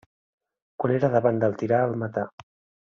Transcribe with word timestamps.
Quan 0.85 0.93
era 0.95 1.11
davant 1.17 1.39
del 1.45 1.57
tirà 1.63 1.87
el 1.91 1.97
matà. 2.05 2.29